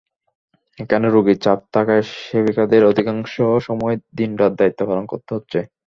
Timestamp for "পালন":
4.89-5.05